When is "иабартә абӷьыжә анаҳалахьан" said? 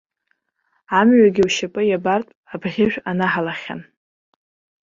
1.85-3.81